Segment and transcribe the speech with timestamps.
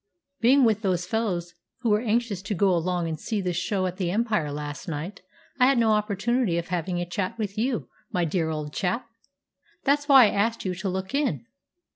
[0.39, 3.97] "Being with those fellows who were anxious to go along and see the show at
[3.97, 5.21] the Empire last night,
[5.59, 9.05] I had no opportunity of having a chat with you, my dear old chap.
[9.83, 11.45] That's why I asked you to look in."